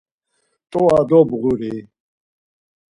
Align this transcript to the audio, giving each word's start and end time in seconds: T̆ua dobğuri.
T̆ua 0.71 0.97
dobğuri. 1.09 1.75